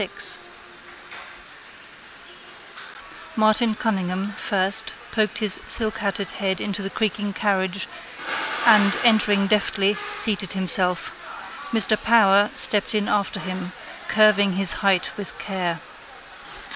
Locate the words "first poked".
4.33-5.37